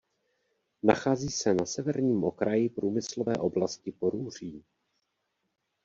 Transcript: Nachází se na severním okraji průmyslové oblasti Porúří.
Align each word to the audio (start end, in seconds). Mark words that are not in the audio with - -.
Nachází 0.83 1.29
se 1.29 1.53
na 1.53 1.65
severním 1.65 2.23
okraji 2.23 2.69
průmyslové 2.69 3.35
oblasti 3.35 3.91
Porúří. 3.91 4.63